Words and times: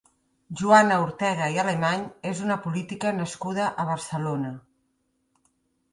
Joana 0.61 0.95
Ortega 1.07 1.49
i 1.57 1.59
Alemany 1.65 2.01
és 2.31 2.41
una 2.47 2.57
política 2.65 3.13
nascuda 3.21 3.71
a 3.85 3.89
Barcelona. 3.93 4.51